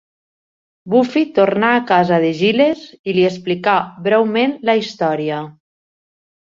Buffy 0.93 1.23
tornar 1.35 1.69
a 1.75 1.83
casa 1.93 2.19
de 2.25 2.33
Giles 2.41 2.83
i 3.13 3.17
li 3.19 3.29
explica 3.31 3.77
breument 4.09 4.61
la 4.71 4.79
història. 4.85 5.43